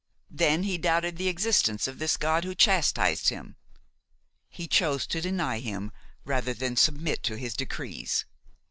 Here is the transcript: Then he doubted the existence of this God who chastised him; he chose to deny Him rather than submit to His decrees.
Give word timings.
Then 0.31 0.63
he 0.63 0.79
doubted 0.79 1.17
the 1.17 1.27
existence 1.27 1.87
of 1.87 1.99
this 1.99 2.17
God 2.17 2.43
who 2.43 2.55
chastised 2.55 3.29
him; 3.29 3.55
he 4.49 4.67
chose 4.67 5.05
to 5.05 5.21
deny 5.21 5.59
Him 5.59 5.91
rather 6.25 6.55
than 6.55 6.75
submit 6.75 7.21
to 7.21 7.37
His 7.37 7.53
decrees. 7.53 8.25